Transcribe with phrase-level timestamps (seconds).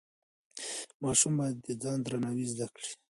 [1.01, 2.89] ماشوم باید د ځان درناوی زده کړي.